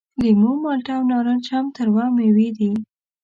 [0.21, 2.71] لیمو، مالټه او نارنج هم تروه میوې دي.